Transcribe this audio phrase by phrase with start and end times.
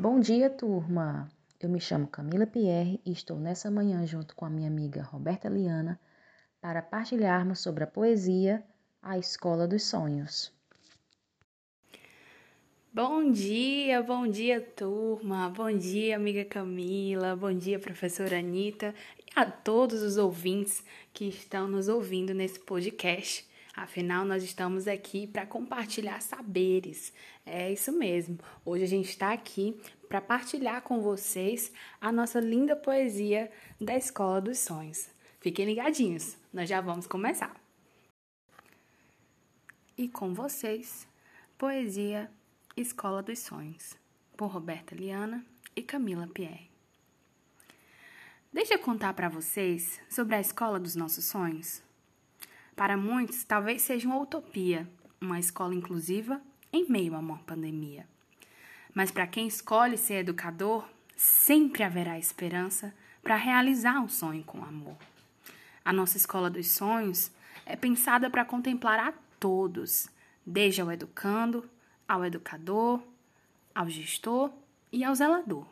[0.00, 1.28] Bom dia, turma!
[1.58, 5.48] Eu me chamo Camila Pierre e estou nessa manhã junto com a minha amiga Roberta
[5.48, 5.98] Liana
[6.60, 8.62] para partilharmos sobre a poesia
[9.02, 10.52] A Escola dos Sonhos.
[12.92, 15.50] Bom dia, bom dia, turma.
[15.50, 17.34] Bom dia, amiga Camila.
[17.34, 23.47] Bom dia, professora Anitta e a todos os ouvintes que estão nos ouvindo nesse podcast.
[23.78, 27.12] Afinal, nós estamos aqui para compartilhar saberes.
[27.46, 28.36] É isso mesmo.
[28.64, 33.48] Hoje a gente está aqui para partilhar com vocês a nossa linda poesia
[33.80, 35.08] da Escola dos Sonhos.
[35.38, 37.54] Fiquem ligadinhos, nós já vamos começar.
[39.96, 41.06] E com vocês,
[41.56, 42.28] Poesia
[42.76, 43.94] Escola dos Sonhos,
[44.36, 46.68] por Roberta Liana e Camila Pierre.
[48.52, 51.86] Deixa eu contar para vocês sobre a escola dos nossos sonhos.
[52.78, 54.88] Para muitos, talvez seja uma utopia,
[55.20, 56.40] uma escola inclusiva
[56.72, 58.06] em meio a uma pandemia.
[58.94, 64.96] Mas para quem escolhe ser educador, sempre haverá esperança para realizar um sonho com amor.
[65.84, 67.32] A nossa escola dos sonhos
[67.66, 70.08] é pensada para contemplar a todos,
[70.46, 71.68] desde ao educando,
[72.06, 73.02] ao educador,
[73.74, 74.52] ao gestor
[74.92, 75.66] e ao zelador.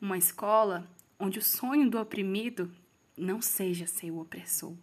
[0.00, 2.72] Uma escola onde o sonho do oprimido
[3.18, 4.74] não seja ser o opressor.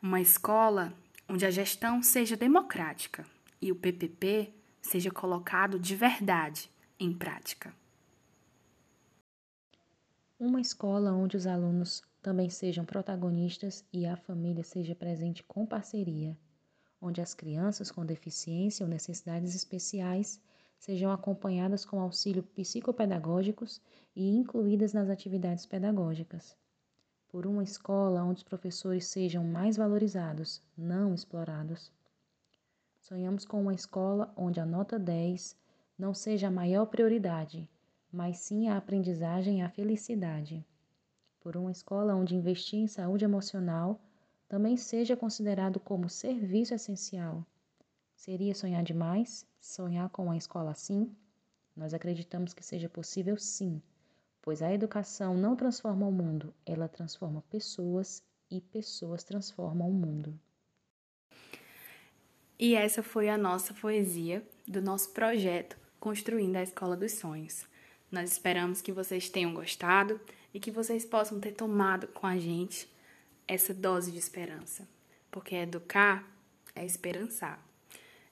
[0.00, 0.94] Uma escola
[1.28, 3.26] onde a gestão seja democrática
[3.60, 7.74] e o PPP seja colocado de verdade em prática.
[10.38, 16.38] Uma escola onde os alunos também sejam protagonistas e a família seja presente com parceria,
[17.02, 20.40] onde as crianças com deficiência ou necessidades especiais
[20.78, 23.82] sejam acompanhadas com auxílio psicopedagógicos
[24.14, 26.56] e incluídas nas atividades pedagógicas
[27.28, 31.92] por uma escola onde os professores sejam mais valorizados, não explorados.
[33.02, 35.54] Sonhamos com uma escola onde a nota 10
[35.98, 37.68] não seja a maior prioridade,
[38.10, 40.64] mas sim a aprendizagem e a felicidade.
[41.40, 44.00] Por uma escola onde investir em saúde emocional
[44.48, 47.44] também seja considerado como serviço essencial.
[48.14, 49.46] Seria sonhar demais?
[49.60, 51.14] Sonhar com uma escola assim?
[51.76, 53.82] Nós acreditamos que seja possível sim
[54.48, 60.40] pois a educação não transforma o mundo, ela transforma pessoas e pessoas transformam o mundo.
[62.58, 67.66] E essa foi a nossa poesia do nosso projeto Construindo a Escola dos Sonhos.
[68.10, 70.18] Nós esperamos que vocês tenham gostado
[70.54, 72.90] e que vocês possam ter tomado com a gente
[73.46, 74.88] essa dose de esperança,
[75.30, 76.26] porque educar
[76.74, 77.62] é esperançar.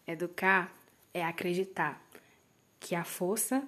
[0.06, 0.74] Educar
[1.12, 2.02] é acreditar
[2.80, 3.62] que a força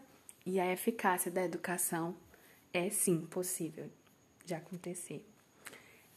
[0.47, 2.17] e a eficácia da educação
[2.79, 3.91] é sim possível
[4.45, 5.25] de acontecer.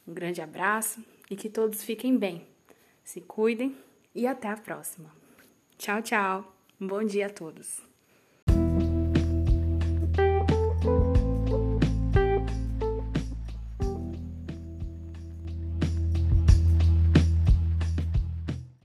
[0.06, 2.46] Um grande abraço e que todos fiquem bem.
[3.04, 3.76] Se cuidem
[4.14, 5.10] e até a próxima.
[5.76, 6.56] Tchau, tchau.
[6.80, 7.91] Bom dia a todos.